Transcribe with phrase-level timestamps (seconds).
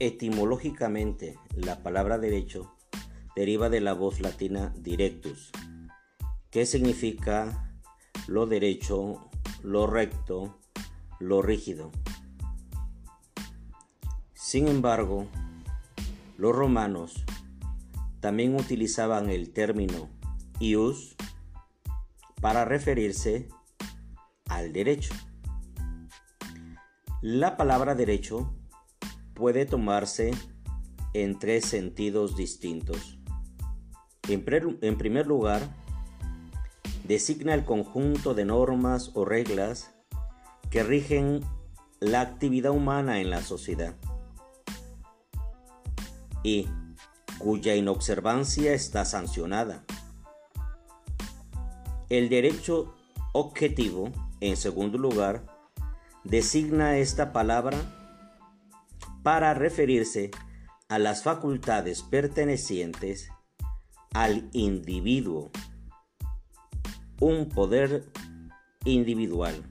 [0.00, 2.74] Etimológicamente, la palabra derecho
[3.36, 5.52] deriva de la voz latina directus,
[6.50, 7.72] que significa
[8.26, 9.30] lo derecho,
[9.62, 10.58] lo recto,
[11.20, 11.92] lo rígido.
[14.34, 15.26] Sin embargo,
[16.38, 17.24] los romanos
[18.18, 20.08] también utilizaban el término
[20.58, 21.14] ius
[22.40, 23.48] para referirse
[24.46, 25.14] al derecho.
[27.22, 28.54] La palabra derecho
[29.34, 30.32] puede tomarse
[31.12, 33.18] en tres sentidos distintos.
[34.28, 35.62] En, primer lugar,
[37.06, 39.94] designa el conjunto de normas o reglas
[40.70, 41.40] que rigen
[42.00, 43.94] la actividad humana en la sociedad
[46.42, 46.68] y
[47.38, 49.84] cuya inobservancia está sancionada.
[52.08, 52.94] El derecho
[53.32, 54.10] objetivo,
[54.40, 55.46] en segundo lugar,
[56.24, 58.03] designa esta palabra
[59.24, 60.30] para referirse
[60.88, 63.30] a las facultades pertenecientes
[64.12, 65.50] al individuo,
[67.20, 68.04] un poder
[68.84, 69.64] individual,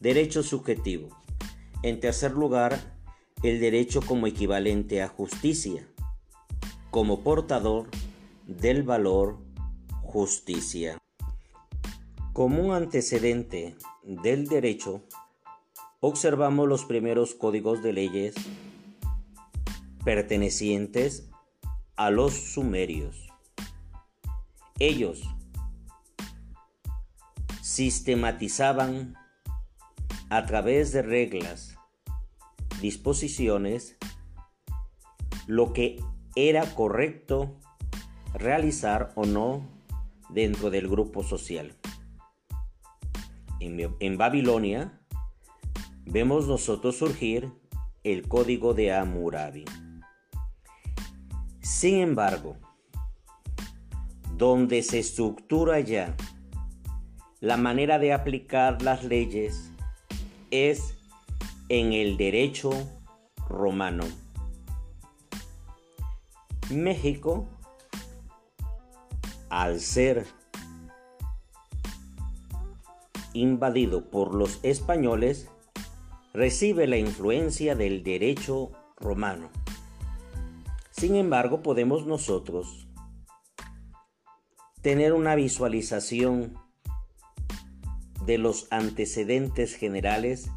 [0.00, 1.08] derecho subjetivo.
[1.84, 2.98] En tercer lugar,
[3.44, 5.88] el derecho como equivalente a justicia,
[6.90, 7.88] como portador
[8.48, 9.38] del valor
[10.02, 10.98] justicia.
[12.32, 15.04] Como un antecedente del derecho,
[16.00, 18.34] observamos los primeros códigos de leyes
[20.04, 21.30] pertenecientes
[21.96, 23.28] a los sumerios.
[24.78, 25.22] Ellos
[27.62, 29.14] sistematizaban
[30.30, 31.76] a través de reglas,
[32.80, 33.96] disposiciones,
[35.46, 36.00] lo que
[36.36, 37.56] era correcto
[38.34, 39.66] realizar o no
[40.28, 41.74] dentro del grupo social.
[43.60, 45.00] En, Babilonia,
[46.10, 47.52] vemos nosotros surgir
[48.02, 49.64] el código de Hammurabi.
[51.60, 52.56] Sin embargo,
[54.36, 56.16] donde se estructura ya
[57.40, 59.70] la manera de aplicar las leyes
[60.50, 60.94] es
[61.68, 62.70] en el derecho
[63.48, 64.04] romano.
[66.70, 67.46] México,
[69.50, 70.26] al ser
[73.34, 75.50] invadido por los españoles,
[76.32, 79.50] recibe la influencia del derecho romano.
[80.90, 82.88] Sin embargo, podemos nosotros
[84.82, 86.58] tener una visualización
[88.24, 90.50] de los antecedentes generales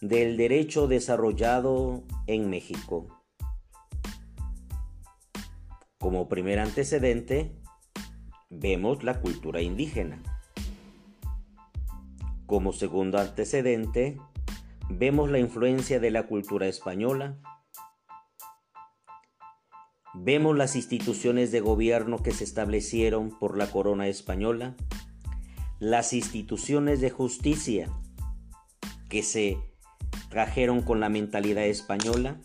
[0.00, 3.22] del derecho desarrollado en México.
[5.98, 7.52] Como primer antecedente,
[8.48, 10.22] vemos la cultura indígena.
[12.46, 14.18] Como segundo antecedente,
[14.90, 17.38] vemos la influencia de la cultura española,
[20.14, 24.76] vemos las instituciones de gobierno que se establecieron por la corona española,
[25.78, 27.88] las instituciones de justicia
[29.08, 29.58] que se
[30.28, 32.40] trajeron con la mentalidad española,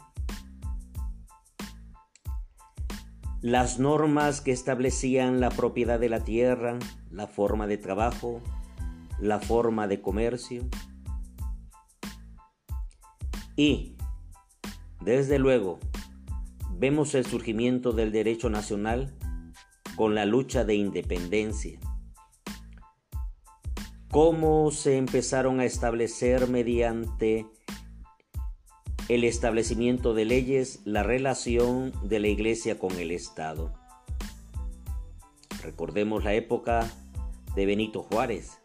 [3.42, 6.78] las normas que establecían la propiedad de la tierra,
[7.10, 8.42] la forma de trabajo,
[9.20, 10.64] la forma de comercio,
[13.56, 13.96] y,
[15.02, 15.80] desde luego,
[16.72, 19.16] vemos el surgimiento del derecho nacional
[19.96, 21.80] con la lucha de independencia.
[24.12, 27.46] Cómo se empezaron a establecer mediante
[29.08, 33.74] el establecimiento de leyes la relación de la iglesia con el Estado.
[35.62, 36.90] Recordemos la época
[37.56, 38.60] de Benito Juárez,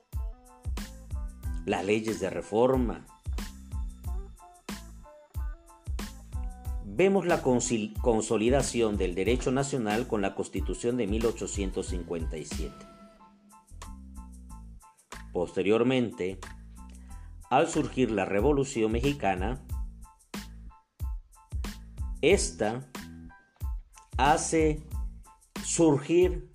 [1.67, 3.07] las leyes de reforma,
[7.01, 12.75] vemos la consolidación del derecho nacional con la Constitución de 1857.
[15.33, 16.39] Posteriormente,
[17.49, 19.65] al surgir la Revolución Mexicana,
[22.21, 22.87] esta
[24.19, 24.83] hace
[25.65, 26.53] surgir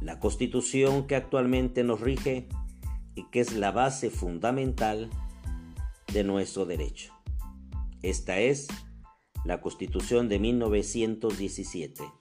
[0.00, 2.48] la constitución que actualmente nos rige
[3.14, 5.10] y que es la base fundamental
[6.12, 7.12] de nuestro derecho.
[8.02, 8.66] Esta es
[9.44, 12.19] la Constitución de 1917.